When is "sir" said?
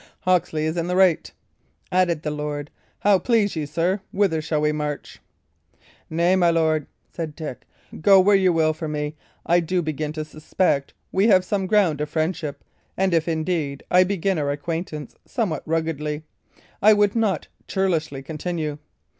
3.67-4.01